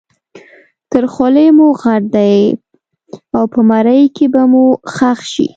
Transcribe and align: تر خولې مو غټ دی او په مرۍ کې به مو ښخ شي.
تر 0.91 1.03
خولې 1.13 1.45
مو 1.57 1.67
غټ 1.81 2.03
دی 2.15 2.37
او 3.35 3.43
په 3.53 3.59
مرۍ 3.69 4.01
کې 4.15 4.25
به 4.33 4.41
مو 4.51 4.65
ښخ 4.93 5.19
شي. 5.31 5.47